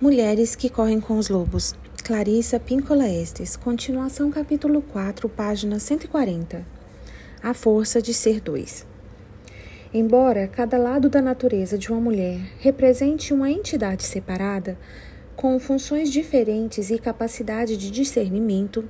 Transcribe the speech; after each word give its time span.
Mulheres 0.00 0.56
que 0.56 0.70
correm 0.70 0.98
com 0.98 1.18
os 1.18 1.28
lobos. 1.28 1.74
Clarissa 2.02 2.58
Píncola 2.58 3.06
Estes. 3.06 3.54
Continuação, 3.54 4.30
capítulo 4.30 4.80
4, 4.80 5.28
página 5.28 5.78
140. 5.78 6.66
A 7.42 7.52
força 7.52 8.00
de 8.00 8.14
ser 8.14 8.40
dois. 8.40 8.86
Embora 9.92 10.48
cada 10.48 10.78
lado 10.78 11.10
da 11.10 11.20
natureza 11.20 11.76
de 11.76 11.92
uma 11.92 12.00
mulher 12.00 12.40
represente 12.60 13.34
uma 13.34 13.50
entidade 13.50 14.02
separada, 14.04 14.78
com 15.36 15.60
funções 15.60 16.10
diferentes 16.10 16.90
e 16.90 16.98
capacidade 16.98 17.76
de 17.76 17.90
discernimento, 17.90 18.88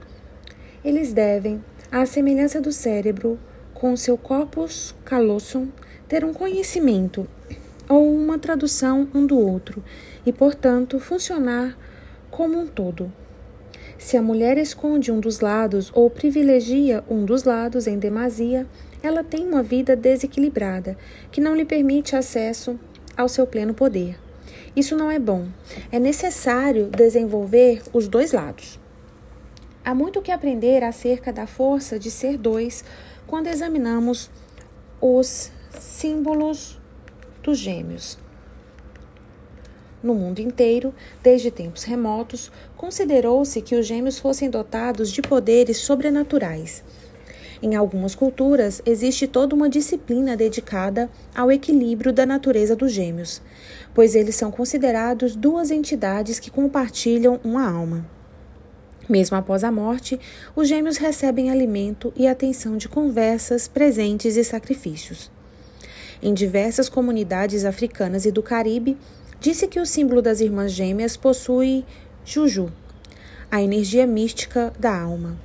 eles 0.85 1.13
devem, 1.13 1.61
à 1.91 2.07
semelhança 2.07 2.61
do 2.61 2.71
cérebro, 2.71 3.37
com 3.75 3.97
seu 3.97 4.17
corpus 4.17 4.95
callosum, 5.05 5.71
ter 6.07 6.25
um 6.25 6.33
conhecimento 6.33 7.27
ou 7.91 8.15
uma 8.15 8.39
tradução 8.39 9.09
um 9.13 9.27
do 9.27 9.37
outro 9.37 9.83
e, 10.25 10.33
portanto, 10.33 11.01
funcionar 11.01 11.77
como 12.31 12.57
um 12.57 12.67
todo. 12.69 13.13
Se 13.99 14.17
a 14.17 14.23
mulher 14.23 14.57
esconde 14.57 15.11
um 15.11 15.19
dos 15.19 15.41
lados 15.41 15.91
ou 15.93 16.09
privilegia 16.09 17.03
um 17.11 17.25
dos 17.25 17.43
lados 17.43 17.89
em 17.89 17.99
demasia, 17.99 18.65
ela 19.03 19.25
tem 19.25 19.45
uma 19.45 19.63
vida 19.63 19.97
desequilibrada 19.97 20.97
que 21.33 21.41
não 21.41 21.55
lhe 21.55 21.65
permite 21.65 22.15
acesso 22.15 22.79
ao 23.17 23.29
seu 23.29 23.45
pleno 23.45 23.75
poder. 23.75 24.17
Isso 24.75 24.97
não 24.97 25.11
é 25.11 25.19
bom. 25.19 25.49
É 25.91 25.99
necessário 25.99 26.87
desenvolver 26.87 27.83
os 27.93 28.07
dois 28.07 28.31
lados. 28.31 28.79
Há 29.85 29.95
muito 29.95 30.23
que 30.23 30.31
aprender 30.31 30.85
acerca 30.85 31.33
da 31.33 31.47
força 31.47 31.99
de 31.99 32.11
ser 32.11 32.39
dois 32.39 32.85
quando 33.27 33.49
examinamos 33.49 34.31
os 35.01 35.51
símbolos 35.79 36.80
dos 37.43 37.59
gêmeos. 37.59 38.19
No 40.03 40.15
mundo 40.15 40.41
inteiro, 40.41 40.95
desde 41.23 41.51
tempos 41.51 41.85
remotos, 41.85 42.51
considerou-se 42.77 43.61
que 43.61 43.75
os 43.75 43.87
gêmeos 43.87 44.19
fossem 44.19 44.49
dotados 44.49 45.11
de 45.11 45.21
poderes 45.21 45.79
sobrenaturais. 45.79 46.83
Em 47.63 47.75
algumas 47.77 48.15
culturas, 48.15 48.81
existe 48.87 49.27
toda 49.27 49.55
uma 49.55 49.69
disciplina 49.69 50.35
dedicada 50.35 51.11
ao 51.35 51.53
equilíbrio 51.53 52.11
da 52.11 52.25
natureza 52.25 52.75
dos 52.75 52.91
gêmeos, 52.91 53.43
pois 53.93 54.15
eles 54.15 54.35
são 54.35 54.51
considerados 54.51 55.37
duas 55.37 55.71
entidades 55.71 56.39
que 56.39 56.51
compartilham 56.51 57.39
uma 57.45 57.71
alma. 57.71 58.07
Mesmo 59.07 59.37
após 59.37 59.63
a 59.63 59.71
morte, 59.71 60.19
os 60.57 60.69
gêmeos 60.69 60.97
recebem 60.97 61.51
alimento 61.51 62.11
e 62.17 62.27
atenção 62.27 62.79
de 62.79 62.89
conversas, 62.89 63.69
presentes 63.69 64.37
e 64.37 64.45
sacrifícios. 64.45 65.31
Em 66.23 66.35
diversas 66.35 66.89
comunidades 66.89 67.65
africanas 67.65 68.27
e 68.27 68.31
do 68.31 68.43
Caribe, 68.43 68.99
disse 69.41 69.67
que 69.67 69.81
o 69.81 69.87
símbolo 69.87 70.21
das 70.21 70.41
irmãs 70.41 70.73
gêmeas 70.73 71.17
possui 71.17 71.85
Juju, 72.25 72.71
a 73.51 73.63
energia 73.63 74.07
mística 74.07 74.73
da 74.79 75.01
alma. 75.01 75.39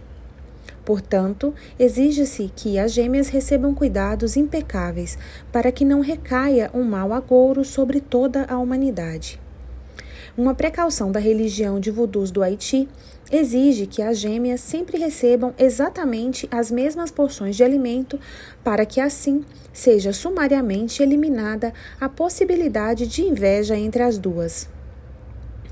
Portanto, 0.83 1.53
exige-se 1.79 2.51
que 2.55 2.77
as 2.77 2.91
gêmeas 2.91 3.29
recebam 3.29 3.73
cuidados 3.73 4.35
impecáveis 4.35 5.17
para 5.51 5.71
que 5.71 5.85
não 5.85 6.01
recaia 6.01 6.69
um 6.73 6.83
mau 6.83 7.13
agouro 7.13 7.65
sobre 7.65 7.99
toda 7.99 8.45
a 8.45 8.59
humanidade. 8.59 9.39
Uma 10.37 10.53
precaução 10.53 11.13
da 11.13 11.19
religião 11.19 11.79
de 11.79 11.89
vudus 11.89 12.29
do 12.29 12.43
Haiti 12.43 12.89
exige 13.31 13.87
que 13.87 14.01
as 14.01 14.17
gêmeas 14.17 14.59
sempre 14.59 14.97
recebam 14.97 15.53
exatamente 15.57 16.45
as 16.51 16.69
mesmas 16.69 17.09
porções 17.09 17.55
de 17.55 17.63
alimento 17.63 18.19
para 18.61 18.85
que 18.85 18.99
assim 18.99 19.45
seja 19.71 20.11
sumariamente 20.11 21.01
eliminada 21.01 21.73
a 22.01 22.09
possibilidade 22.09 23.07
de 23.07 23.21
inveja 23.21 23.77
entre 23.77 24.03
as 24.03 24.17
duas. 24.17 24.67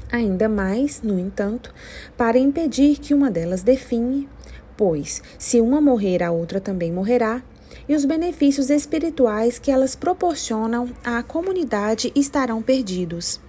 Ainda 0.09 0.47
mais, 0.47 1.02
no 1.02 1.19
entanto, 1.19 1.73
para 2.16 2.38
impedir 2.38 3.00
que 3.00 3.14
uma 3.14 3.30
delas 3.30 3.64
define, 3.64 4.30
pois 4.78 5.22
se 5.38 5.59
uma 5.59 5.81
morrer, 5.81 6.24
a 6.24 6.31
outra 6.31 6.62
também 6.62 6.90
morrerá, 6.90 7.44
e 7.90 7.94
os 7.94 8.06
benefícios 8.06 8.69
espirituais 8.69 9.59
que 9.59 9.72
elas 9.72 9.94
proporcionam 9.94 10.90
à 11.03 11.22
comunidade 11.22 12.13
estarão 12.16 12.62
perdidos. 12.62 13.41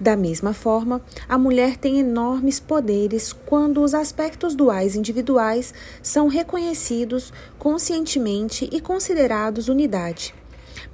Da 0.00 0.16
mesma 0.16 0.54
forma, 0.54 1.02
a 1.28 1.36
mulher 1.36 1.76
tem 1.76 1.98
enormes 1.98 2.60
poderes 2.60 3.32
quando 3.32 3.82
os 3.82 3.94
aspectos 3.94 4.54
duais 4.54 4.94
individuais 4.94 5.74
são 6.00 6.28
reconhecidos 6.28 7.32
conscientemente 7.58 8.68
e 8.70 8.80
considerados 8.80 9.68
unidade, 9.68 10.32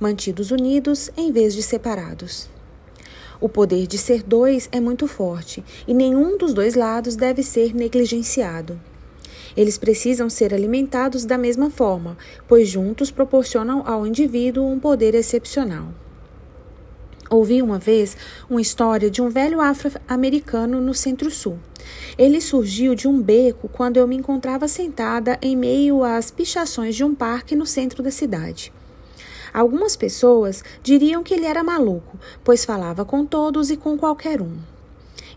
mantidos 0.01 0.51
unidos 0.51 1.11
em 1.19 1.31
vez 1.31 1.55
de 1.55 1.63
separados. 1.63 2.49
O 3.39 3.49
poder 3.49 3.87
de 3.87 3.99
ser 3.99 4.23
dois 4.23 4.71
é 4.73 4.81
muito 4.81 5.07
forte 5.07 5.63
e 5.87 5.93
nenhum 5.93 6.39
dos 6.39 6.55
dois 6.55 6.75
lados 6.75 7.15
deve 7.15 7.43
ser 7.43 7.75
negligenciado. 7.75 8.81
Eles 9.55 9.77
precisam 9.77 10.31
ser 10.31 10.55
alimentados 10.55 11.27
da 11.27 11.37
mesma 11.37 11.69
forma, 11.69 12.17
pois 12.49 12.69
juntos 12.69 13.11
proporcionam 13.11 13.87
ao 13.87 14.07
indivíduo 14.07 14.67
um 14.67 14.81
poder 14.81 15.15
excepcional. 15.15 15.89
Ouvi 17.31 17.63
uma 17.63 17.79
vez 17.79 18.17
uma 18.51 18.61
história 18.61 19.11
de 19.11 19.23
um 19.23 19.31
velho 19.31 19.61
afro-americano 19.61 20.81
no 20.81 20.93
Centro-Sul. 20.93 21.59
Ele 22.19 22.41
surgiu 22.41 22.95
de 22.95 23.09
um 23.09 23.21
beco 23.21 23.69
quando 23.69 23.97
eu 23.97 24.07
me 24.07 24.17
encontrava 24.17 24.69
sentada 24.69 25.39
em 25.41 25.57
meio 25.57 26.05
às 26.05 26.31
pichações 26.31 26.95
de 26.95 27.03
um 27.03 27.15
parque 27.15 27.57
no 27.57 27.67
centro 27.67 28.03
da 28.03 28.11
cidade. 28.11 28.73
Algumas 29.53 29.97
pessoas 29.97 30.63
diriam 30.83 31.23
que 31.23 31.33
ele 31.33 31.47
era 31.47 31.63
maluco, 31.63 32.19
pois 32.43 32.65
falava 32.65 33.05
com 33.05 33.25
todos 33.25 33.71
e 33.71 33.77
com 33.77 33.97
qualquer 33.97 34.43
um. 34.43 34.57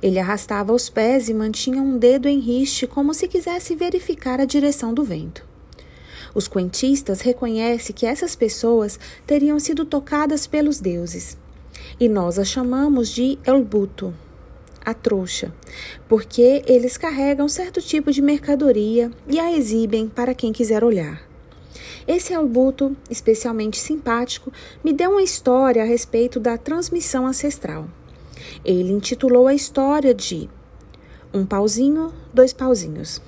Ele 0.01 0.19
arrastava 0.19 0.73
os 0.73 0.89
pés 0.89 1.29
e 1.29 1.33
mantinha 1.33 1.81
um 1.81 1.97
dedo 1.97 2.27
em 2.27 2.39
riste 2.39 2.85
como 2.85 3.13
se 3.13 3.27
quisesse 3.27 3.75
verificar 3.75 4.39
a 4.39 4.45
direção 4.45 4.93
do 4.93 5.03
vento. 5.03 5.45
Os 6.35 6.47
quentistas 6.47 7.21
reconhecem 7.21 7.95
que 7.95 8.05
essas 8.05 8.35
pessoas 8.35 8.99
teriam 9.25 9.59
sido 9.59 9.85
tocadas 9.85 10.45
pelos 10.45 10.79
deuses 10.79 11.37
e 11.99 12.07
nós 12.07 12.37
a 12.39 12.43
chamamos 12.43 13.09
de 13.09 13.37
elbuto, 13.45 14.13
a 14.83 14.93
trouxa, 14.93 15.53
porque 16.07 16.63
eles 16.65 16.97
carregam 16.97 17.47
certo 17.47 17.81
tipo 17.81 18.11
de 18.11 18.21
mercadoria 18.21 19.11
e 19.27 19.39
a 19.39 19.51
exibem 19.51 20.07
para 20.07 20.33
quem 20.33 20.53
quiser 20.53 20.83
olhar. 20.83 21.27
Esse 22.07 22.33
elbuto, 22.33 22.95
especialmente 23.09 23.77
simpático, 23.77 24.51
me 24.81 24.93
deu 24.93 25.11
uma 25.11 25.21
história 25.21 25.83
a 25.83 25.85
respeito 25.85 26.39
da 26.39 26.57
transmissão 26.57 27.27
ancestral. 27.27 27.89
Ele 28.63 28.93
intitulou 28.93 29.47
a 29.47 29.53
história 29.53 30.13
de 30.13 30.49
Um 31.33 31.45
pauzinho, 31.45 32.13
dois 32.33 32.53
pauzinhos. 32.53 33.21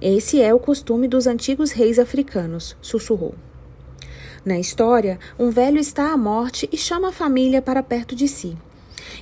Esse 0.00 0.40
é 0.40 0.54
o 0.54 0.58
costume 0.58 1.06
dos 1.06 1.26
antigos 1.26 1.70
reis 1.70 1.98
africanos, 1.98 2.74
sussurrou. 2.80 3.34
Na 4.44 4.58
história, 4.58 5.18
um 5.38 5.50
velho 5.50 5.78
está 5.78 6.12
à 6.12 6.16
morte 6.16 6.68
e 6.72 6.76
chama 6.76 7.08
a 7.08 7.12
família 7.12 7.60
para 7.60 7.82
perto 7.82 8.16
de 8.16 8.26
si. 8.26 8.56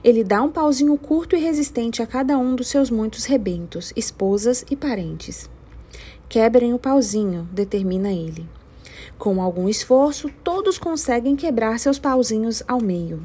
Ele 0.05 0.23
dá 0.23 0.41
um 0.43 0.51
pauzinho 0.51 0.97
curto 0.97 1.35
e 1.35 1.41
resistente 1.41 2.01
a 2.01 2.07
cada 2.07 2.39
um 2.39 2.55
dos 2.55 2.69
seus 2.69 2.89
muitos 2.89 3.25
rebentos, 3.25 3.93
esposas 3.97 4.65
e 4.71 4.77
parentes. 4.77 5.51
Quebrem 6.29 6.73
o 6.73 6.79
pauzinho, 6.79 7.49
determina 7.53 8.13
ele. 8.13 8.49
Com 9.19 9.43
algum 9.43 9.69
esforço, 9.69 10.31
todos 10.45 10.79
conseguem 10.79 11.35
quebrar 11.35 11.81
seus 11.81 11.99
pauzinhos 11.99 12.63
ao 12.69 12.81
meio. 12.81 13.21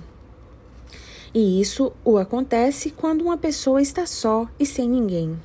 E 1.31 1.62
isso 1.62 1.92
o 2.04 2.18
acontece 2.18 2.90
quando 2.90 3.22
uma 3.22 3.38
pessoa 3.38 3.81
está 3.81 4.06
só 4.06 4.48
e 4.60 4.66
sem 4.66 4.90
ninguém. 4.90 5.40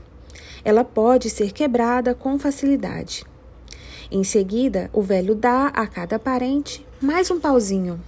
Ela 0.64 0.84
pode 0.84 1.28
ser 1.28 1.52
quebrada 1.52 2.14
com 2.14 2.38
facilidade. 2.38 3.24
Em 4.10 4.24
seguida, 4.24 4.88
o 4.94 5.02
velho 5.02 5.34
dá 5.34 5.66
a 5.66 5.86
cada 5.86 6.18
parente 6.18 6.86
mais 6.98 7.30
um 7.30 7.38
pauzinho. 7.38 8.00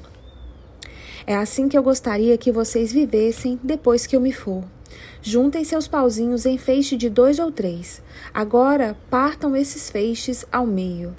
É 1.27 1.37
assim 1.37 1.69
que 1.69 1.77
eu 1.77 1.83
gostaria 1.83 2.39
que 2.39 2.51
vocês 2.51 2.91
vivessem 2.91 3.61
depois 3.63 4.07
que 4.07 4.17
eu 4.17 4.21
me 4.21 4.33
for. 4.33 4.65
Juntem 5.21 5.63
seus 5.63 5.87
pauzinhos 5.87 6.47
em 6.47 6.57
feixe 6.57 6.97
de 6.97 7.11
dois 7.11 7.39
ou 7.39 7.53
três. 7.53 8.03
Agora 8.33 8.97
partam 9.11 9.55
esses 9.55 9.91
feixes 9.91 10.47
ao 10.51 10.67
meio. 10.67 11.15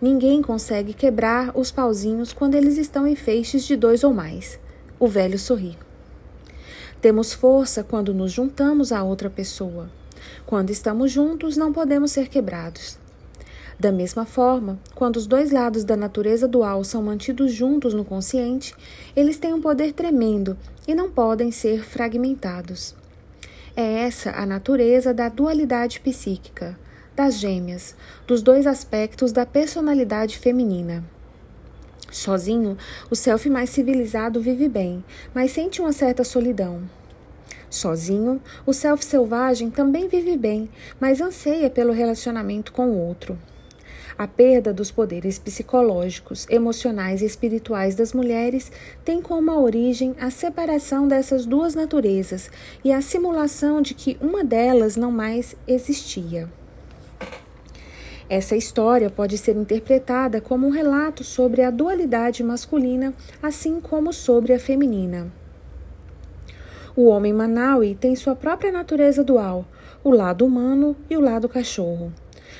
Ninguém 0.00 0.40
consegue 0.40 0.94
quebrar 0.94 1.52
os 1.54 1.70
pauzinhos 1.70 2.32
quando 2.32 2.54
eles 2.54 2.78
estão 2.78 3.06
em 3.06 3.14
feixes 3.14 3.66
de 3.66 3.76
dois 3.76 4.02
ou 4.02 4.14
mais. 4.14 4.58
O 4.98 5.06
velho 5.06 5.38
sorri. 5.38 5.76
Temos 7.02 7.34
força 7.34 7.84
quando 7.84 8.14
nos 8.14 8.32
juntamos 8.32 8.92
a 8.92 9.02
outra 9.02 9.28
pessoa. 9.28 9.90
Quando 10.46 10.70
estamos 10.70 11.12
juntos, 11.12 11.54
não 11.58 11.70
podemos 11.70 12.12
ser 12.12 12.28
quebrados. 12.28 13.03
Da 13.78 13.90
mesma 13.90 14.24
forma, 14.24 14.78
quando 14.94 15.16
os 15.16 15.26
dois 15.26 15.50
lados 15.50 15.84
da 15.84 15.96
natureza 15.96 16.46
dual 16.46 16.84
são 16.84 17.02
mantidos 17.02 17.52
juntos 17.52 17.92
no 17.92 18.04
consciente, 18.04 18.74
eles 19.16 19.36
têm 19.36 19.52
um 19.52 19.60
poder 19.60 19.92
tremendo 19.92 20.56
e 20.86 20.94
não 20.94 21.10
podem 21.10 21.50
ser 21.50 21.84
fragmentados. 21.84 22.94
É 23.76 24.04
essa 24.04 24.30
a 24.30 24.46
natureza 24.46 25.12
da 25.12 25.28
dualidade 25.28 25.98
psíquica, 25.98 26.78
das 27.16 27.38
gêmeas, 27.38 27.96
dos 28.26 28.42
dois 28.42 28.66
aspectos 28.66 29.32
da 29.32 29.44
personalidade 29.44 30.38
feminina. 30.38 31.04
Sozinho, 32.10 32.78
o 33.10 33.16
self 33.16 33.50
mais 33.50 33.70
civilizado 33.70 34.40
vive 34.40 34.68
bem, 34.68 35.04
mas 35.34 35.50
sente 35.50 35.80
uma 35.80 35.92
certa 35.92 36.22
solidão. 36.22 36.82
Sozinho, 37.68 38.40
o 38.64 38.72
self 38.72 39.04
selvagem 39.04 39.68
também 39.68 40.06
vive 40.06 40.36
bem, 40.36 40.70
mas 41.00 41.20
anseia 41.20 41.68
pelo 41.68 41.92
relacionamento 41.92 42.72
com 42.72 42.86
o 42.86 42.96
outro. 42.96 43.36
A 44.16 44.28
perda 44.28 44.72
dos 44.72 44.92
poderes 44.92 45.40
psicológicos, 45.40 46.46
emocionais 46.48 47.20
e 47.20 47.24
espirituais 47.24 47.96
das 47.96 48.12
mulheres 48.12 48.70
tem 49.04 49.20
como 49.20 49.50
origem 49.50 50.14
a 50.20 50.30
separação 50.30 51.08
dessas 51.08 51.44
duas 51.44 51.74
naturezas 51.74 52.48
e 52.84 52.92
a 52.92 53.00
simulação 53.00 53.82
de 53.82 53.92
que 53.92 54.16
uma 54.20 54.44
delas 54.44 54.96
não 54.96 55.10
mais 55.10 55.56
existia. 55.66 56.48
Essa 58.28 58.56
história 58.56 59.10
pode 59.10 59.36
ser 59.36 59.56
interpretada 59.56 60.40
como 60.40 60.66
um 60.66 60.70
relato 60.70 61.24
sobre 61.24 61.62
a 61.62 61.70
dualidade 61.70 62.42
masculina, 62.42 63.12
assim 63.42 63.80
como 63.80 64.12
sobre 64.12 64.52
a 64.52 64.60
feminina. 64.60 65.30
O 66.96 67.06
homem 67.06 67.32
Manaui 67.32 67.96
tem 67.96 68.14
sua 68.14 68.36
própria 68.36 68.70
natureza 68.70 69.24
dual, 69.24 69.66
o 70.04 70.10
lado 70.10 70.46
humano 70.46 70.96
e 71.10 71.16
o 71.16 71.20
lado 71.20 71.48
cachorro. 71.48 72.12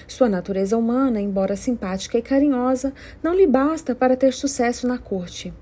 Sua 0.06 0.28
natureza 0.28 0.76
humana, 0.76 1.20
embora 1.20 1.56
simpática 1.56 2.18
e 2.18 2.22
carinhosa, 2.22 2.92
não 3.22 3.34
lhe 3.34 3.46
basta 3.46 3.94
para 3.94 4.16
ter 4.16 4.32
sucesso 4.32 4.86
na 4.86 4.98
corte. 4.98 5.52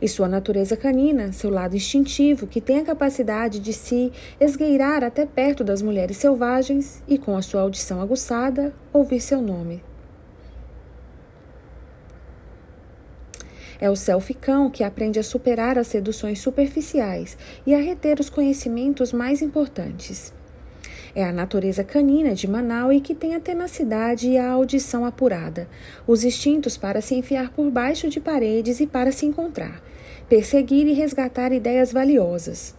E 0.00 0.08
sua 0.08 0.28
natureza 0.28 0.76
canina, 0.76 1.32
seu 1.32 1.50
lado 1.50 1.76
instintivo, 1.76 2.46
que 2.46 2.60
tem 2.60 2.78
a 2.78 2.84
capacidade 2.84 3.60
de 3.60 3.72
se 3.72 4.12
esgueirar 4.40 5.04
até 5.04 5.26
perto 5.26 5.62
das 5.62 5.82
mulheres 5.82 6.16
selvagens 6.16 7.02
e, 7.06 7.18
com 7.18 7.36
a 7.36 7.42
sua 7.42 7.62
audição 7.62 8.00
aguçada, 8.00 8.72
ouvir 8.92 9.20
seu 9.20 9.42
nome. 9.42 9.82
É 13.80 13.88
o 13.88 13.96
self-cão 13.96 14.70
que 14.70 14.84
aprende 14.84 15.18
a 15.18 15.22
superar 15.22 15.78
as 15.78 15.86
seduções 15.86 16.38
superficiais 16.38 17.36
e 17.66 17.74
a 17.74 17.78
reter 17.78 18.20
os 18.20 18.28
conhecimentos 18.28 19.10
mais 19.10 19.40
importantes. 19.40 20.34
É 21.14 21.24
a 21.24 21.32
natureza 21.32 21.82
canina 21.82 22.34
de 22.34 22.46
Manaus 22.46 23.00
que 23.02 23.14
tem 23.14 23.34
a 23.34 23.40
tenacidade 23.40 24.28
e 24.28 24.38
a 24.38 24.50
audição 24.50 25.04
apurada, 25.04 25.68
os 26.06 26.22
instintos 26.22 26.76
para 26.76 27.00
se 27.00 27.14
enfiar 27.14 27.50
por 27.50 27.68
baixo 27.70 28.08
de 28.08 28.20
paredes 28.20 28.80
e 28.80 28.86
para 28.86 29.10
se 29.10 29.26
encontrar, 29.26 29.82
perseguir 30.28 30.86
e 30.86 30.92
resgatar 30.92 31.52
ideias 31.52 31.92
valiosas. 31.92 32.78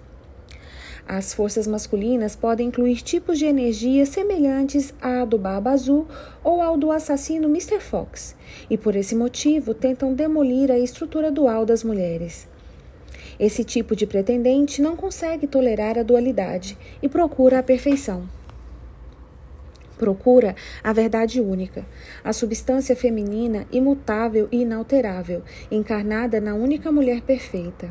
As 1.05 1.33
forças 1.33 1.67
masculinas 1.67 2.35
podem 2.35 2.67
incluir 2.67 3.01
tipos 3.01 3.37
de 3.37 3.45
energia 3.45 4.05
semelhantes 4.05 4.93
à 5.01 5.25
do 5.25 5.37
Baba 5.37 5.71
Azul 5.71 6.07
ou 6.41 6.61
ao 6.61 6.77
do 6.77 6.89
assassino 6.89 7.49
Mr. 7.49 7.81
Fox, 7.81 8.33
e 8.69 8.77
por 8.77 8.95
esse 8.95 9.13
motivo 9.13 9.73
tentam 9.73 10.13
demolir 10.13 10.71
a 10.71 10.79
estrutura 10.79 11.29
dual 11.29 11.65
das 11.65 11.83
mulheres. 11.83 12.47
Esse 13.41 13.63
tipo 13.63 13.95
de 13.95 14.05
pretendente 14.05 14.83
não 14.83 14.95
consegue 14.95 15.47
tolerar 15.47 15.97
a 15.97 16.03
dualidade 16.03 16.77
e 17.01 17.09
procura 17.09 17.57
a 17.57 17.63
perfeição. 17.63 18.29
Procura 19.97 20.55
a 20.83 20.93
verdade 20.93 21.41
única, 21.41 21.83
a 22.23 22.33
substância 22.33 22.95
feminina 22.95 23.65
imutável 23.71 24.47
e 24.51 24.61
inalterável, 24.61 25.41
encarnada 25.71 26.39
na 26.39 26.53
única 26.53 26.91
mulher 26.91 27.21
perfeita. 27.21 27.89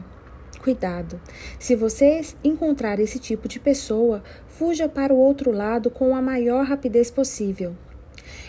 Cuidado! 0.63 1.21
Se 1.59 1.75
você 1.75 2.21
encontrar 2.45 3.01
esse 3.01 3.19
tipo 3.19 3.49
de 3.49 3.59
pessoa, 3.59 4.23
fuja 4.47 4.89
para 4.89 5.13
o 5.13 5.19
outro 5.19 5.51
lado 5.51 5.91
com 5.91 6.15
a 6.15 6.23
maior 6.23 6.65
rapidez 6.65 7.11
possível. 7.11 7.75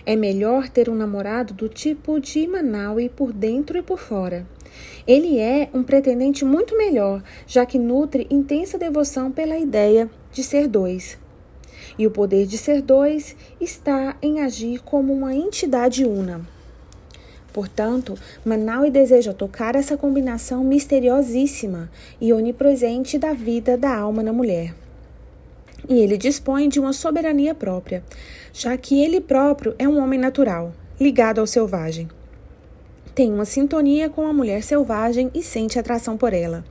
É 0.06 0.16
melhor 0.16 0.70
ter 0.70 0.88
um 0.88 0.96
namorado 0.96 1.52
do 1.56 1.68
tipo 1.68 2.20
de 2.20 2.46
Manaui 2.48 3.10
por 3.10 3.34
dentro 3.34 3.76
e 3.76 3.82
por 3.82 3.98
fora. 3.98 4.46
Ele 5.08 5.40
é 5.40 5.70
um 5.74 5.84
pretendente 5.84 6.46
muito 6.46 6.78
melhor, 6.78 7.24
já 7.48 7.66
que 7.66 7.80
nutre 7.80 8.28
intensa 8.30 8.78
devoção 8.78 9.32
pela 9.32 9.58
ideia 9.58 10.10
de 10.32 10.44
ser 10.44 10.68
dois. 10.68 11.18
E 11.98 12.06
o 12.06 12.12
poder 12.12 12.46
de 12.46 12.58
ser 12.58 12.82
dois 12.82 13.36
está 13.60 14.16
em 14.22 14.42
agir 14.42 14.82
como 14.84 15.14
uma 15.14 15.34
entidade 15.34 16.06
una. 16.06 16.42
Portanto, 17.52 18.18
Manaui 18.46 18.90
deseja 18.90 19.34
tocar 19.34 19.76
essa 19.76 19.98
combinação 19.98 20.64
misteriosíssima 20.64 21.92
e 22.20 22.32
onipresente 22.32 23.18
da 23.18 23.34
vida 23.34 23.78
da 23.78 23.94
alma 23.94 24.24
na 24.24 24.32
mulher. 24.32 24.74
E 25.90 26.00
ele 26.00 26.18
dispõe 26.18 26.70
de 26.70 26.80
uma 26.80 26.94
soberania 26.94 27.54
própria, 27.54 28.04
já 28.54 28.78
que 28.78 29.04
ele 29.04 29.20
próprio 29.20 29.76
é 29.78 29.88
um 29.88 30.02
homem 30.02 30.20
natural, 30.20 30.72
ligado 31.00 31.40
ao 31.40 31.48
selvagem 31.48 32.08
tem 33.14 33.32
uma 33.34 33.46
sintonia 33.46 34.10
com 34.10 34.26
a 34.26 34.34
mulher 34.34 34.64
selvagem 34.64 35.30
e 35.34 35.44
sente 35.44 35.78
atração 35.78 36.18
por 36.18 36.34
ela. 36.34 36.64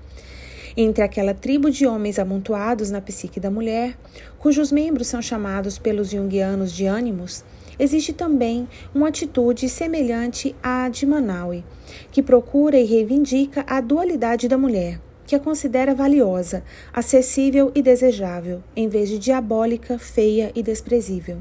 Entre 0.76 1.02
aquela 1.02 1.34
tribo 1.34 1.70
de 1.70 1.86
homens 1.86 2.18
amontoados 2.18 2.90
na 2.90 3.00
psique 3.00 3.40
da 3.40 3.50
mulher, 3.50 3.96
cujos 4.38 4.70
membros 4.70 5.08
são 5.08 5.20
chamados 5.20 5.78
pelos 5.78 6.10
junguianos 6.10 6.72
de 6.72 6.86
ânimos, 6.86 7.44
existe 7.78 8.12
também 8.12 8.68
uma 8.94 9.08
atitude 9.08 9.68
semelhante 9.68 10.54
à 10.62 10.88
de 10.88 11.06
Manaui, 11.06 11.64
que 12.12 12.22
procura 12.22 12.78
e 12.78 12.84
reivindica 12.84 13.64
a 13.66 13.80
dualidade 13.80 14.48
da 14.48 14.56
mulher, 14.56 15.00
que 15.26 15.34
a 15.34 15.40
considera 15.40 15.94
valiosa, 15.94 16.62
acessível 16.92 17.72
e 17.74 17.82
desejável, 17.82 18.62
em 18.76 18.88
vez 18.88 19.08
de 19.08 19.18
diabólica, 19.18 19.98
feia 19.98 20.52
e 20.54 20.62
desprezível. 20.62 21.38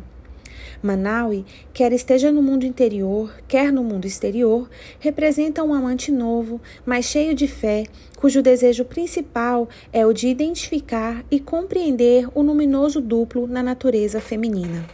Manaui, 0.82 1.46
quer 1.74 1.92
esteja 1.92 2.32
no 2.32 2.42
mundo 2.42 2.66
interior, 2.66 3.34
quer 3.48 3.72
no 3.72 3.84
mundo 3.84 4.06
exterior, 4.06 4.70
representa 5.00 5.64
um 5.64 5.74
amante 5.74 6.12
novo, 6.12 6.62
mas 6.86 7.06
cheio 7.06 7.36
de 7.36 7.48
fé, 7.48 7.84
cujo 8.18 8.42
desejo 8.42 8.86
principal 8.86 9.68
é 9.92 10.06
o 10.06 10.14
de 10.14 10.28
identificar 10.28 11.24
e 11.30 11.40
compreender 11.40 12.28
o 12.34 12.42
luminoso 12.42 13.02
duplo 13.02 13.48
na 13.48 13.62
natureza 13.62 14.22
feminina. 14.22 14.86